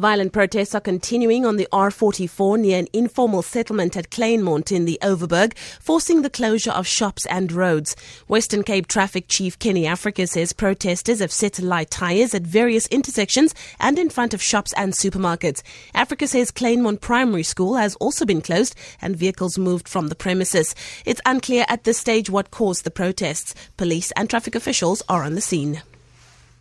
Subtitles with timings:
[0.00, 4.98] Violent protests are continuing on the R44 near an informal settlement at Kleinmond in the
[5.02, 7.94] Overberg, forcing the closure of shops and roads.
[8.26, 13.54] Western Cape Traffic Chief Kenny Africa says protesters have set light tires at various intersections
[13.78, 15.60] and in front of shops and supermarkets.
[15.92, 20.74] Africa says Kleinmond Primary School has also been closed and vehicles moved from the premises.
[21.04, 23.54] It's unclear at this stage what caused the protests.
[23.76, 25.82] Police and traffic officials are on the scene.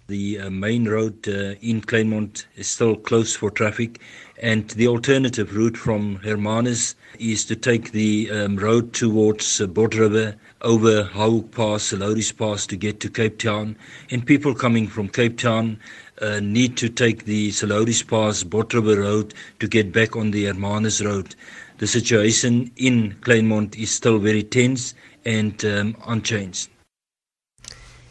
[0.10, 4.02] The uh, main road uh, in Kleinmond is still closed for traffic,
[4.42, 10.36] and the alternative route from Hermanus is to take the um, road towards uh, River
[10.62, 13.76] over Howick Pass, Lodi's Pass to get to Cape Town.
[14.10, 15.78] And people coming from Cape Town
[16.20, 21.06] uh, need to take the Salodis Pass, River Road to get back on the Hermanus
[21.06, 21.36] Road.
[21.78, 26.68] The situation in Kleinmond is still very tense and um, unchanged.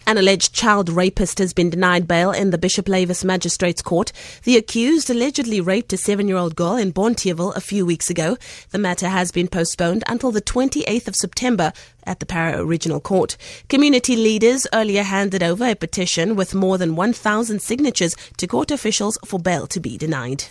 [0.09, 4.11] An alleged child rapist has been denied bail in the Bishop Lavis Magistrates Court.
[4.45, 8.39] The accused allegedly raped a seven year old girl in Bonteheuwel a few weeks ago.
[8.71, 13.37] The matter has been postponed until the 28th of September at the Parow Regional Court.
[13.69, 19.19] Community leaders earlier handed over a petition with more than 1,000 signatures to court officials
[19.27, 20.45] for bail to be denied.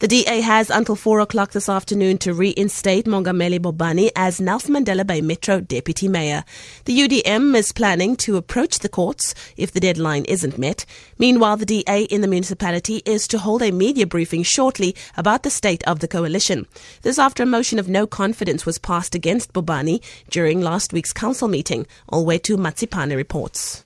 [0.00, 5.06] The DA has until 4 o'clock this afternoon to reinstate Mongameli Bobani as Nelson Mandela
[5.06, 6.42] Bay Metro Deputy Mayor.
[6.86, 10.86] The UDM is planning to approach the courts if the deadline isn't met.
[11.18, 15.50] Meanwhile, the DA in the municipality is to hold a media briefing shortly about the
[15.50, 16.66] state of the coalition.
[17.02, 21.46] This after a motion of no confidence was passed against Bobani during last week's council
[21.46, 21.86] meeting.
[22.10, 23.84] Olwetu Matsipane reports.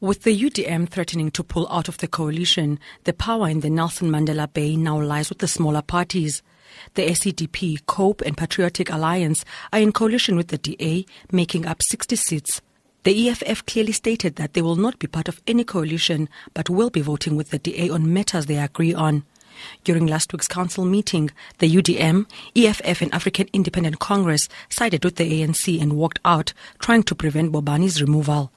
[0.00, 4.12] With the UDM threatening to pull out of the coalition, the power in the Nelson
[4.12, 6.40] Mandela Bay now lies with the smaller parties.
[6.94, 12.14] The ACDP, COPE and Patriotic Alliance are in coalition with the DA, making up 60
[12.14, 12.62] seats.
[13.02, 16.90] The EFF clearly stated that they will not be part of any coalition, but will
[16.90, 19.24] be voting with the DA on matters they agree on.
[19.82, 25.42] During last week's council meeting, the UDM, EFF and African Independent Congress sided with the
[25.42, 28.52] ANC and walked out, trying to prevent Bobani's removal.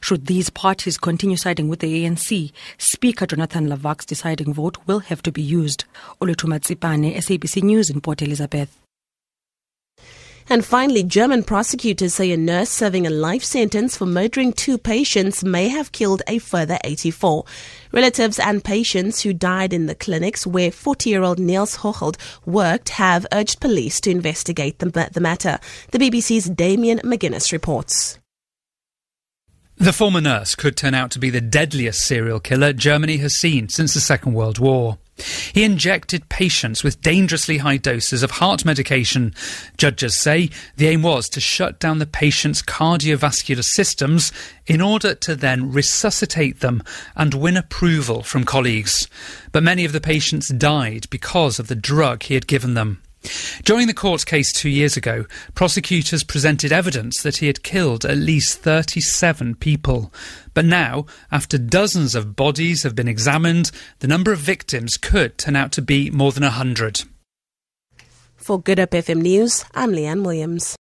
[0.00, 5.22] Should these parties continue siding with the ANC, Speaker Jonathan Lawack's deciding vote will have
[5.22, 5.84] to be used.
[6.20, 8.80] Olwetu Matsipane, SABC News in Port Elizabeth.
[10.48, 15.42] And finally, German prosecutors say a nurse serving a life sentence for murdering two patients
[15.42, 17.44] may have killed a further 84.
[17.92, 22.90] Relatives and patients who died in the clinics where 40 year old Niels Högel worked
[22.90, 25.58] have urged police to investigate the, the matter.
[25.92, 28.18] The BBC's Damien McGuinness reports.
[29.84, 33.68] The former nurse could turn out to be the deadliest serial killer Germany has seen
[33.68, 34.96] since the Second World War.
[35.52, 39.34] He injected patients with dangerously high doses of heart medication.
[39.76, 44.32] Judges say the aim was to shut down the patient's cardiovascular systems
[44.66, 46.82] in order to then resuscitate them
[47.14, 49.06] and win approval from colleagues.
[49.52, 53.02] But many of the patients died because of the drug he had given them.
[53.64, 55.24] During the court case two years ago,
[55.54, 60.12] prosecutors presented evidence that he had killed at least 37 people.
[60.52, 63.70] But now, after dozens of bodies have been examined,
[64.00, 67.04] the number of victims could turn out to be more than 100.
[68.36, 70.72] For Good Hope FM News, I'm Leanne Williams.